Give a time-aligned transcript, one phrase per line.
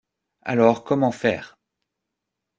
[0.41, 1.59] Alors, comment faire?